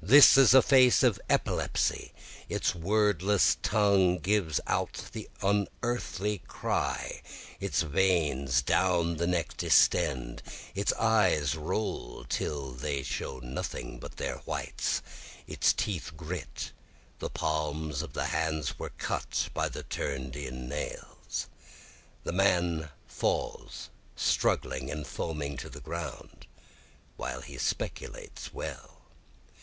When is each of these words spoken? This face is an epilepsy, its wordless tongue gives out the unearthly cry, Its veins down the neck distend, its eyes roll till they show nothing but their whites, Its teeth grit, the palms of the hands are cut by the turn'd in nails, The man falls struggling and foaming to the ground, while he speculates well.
This 0.00 0.36
face 0.64 1.02
is 1.02 1.16
an 1.18 1.22
epilepsy, 1.28 2.14
its 2.48 2.74
wordless 2.74 3.56
tongue 3.62 4.18
gives 4.18 4.60
out 4.66 5.10
the 5.12 5.28
unearthly 5.42 6.38
cry, 6.46 7.20
Its 7.60 7.82
veins 7.82 8.62
down 8.62 9.16
the 9.16 9.26
neck 9.26 9.56
distend, 9.58 10.42
its 10.74 10.92
eyes 10.94 11.54
roll 11.54 12.24
till 12.28 12.70
they 12.70 13.02
show 13.02 13.40
nothing 13.40 13.98
but 13.98 14.16
their 14.18 14.36
whites, 14.46 15.02
Its 15.46 15.74
teeth 15.74 16.12
grit, 16.16 16.72
the 17.18 17.28
palms 17.28 18.00
of 18.00 18.12
the 18.14 18.26
hands 18.26 18.72
are 18.80 18.90
cut 18.96 19.50
by 19.52 19.68
the 19.68 19.82
turn'd 19.82 20.36
in 20.36 20.68
nails, 20.68 21.48
The 22.24 22.32
man 22.32 22.88
falls 23.06 23.90
struggling 24.16 24.90
and 24.90 25.06
foaming 25.06 25.58
to 25.58 25.68
the 25.68 25.80
ground, 25.80 26.46
while 27.16 27.42
he 27.42 27.58
speculates 27.58 28.54
well. 28.54 28.94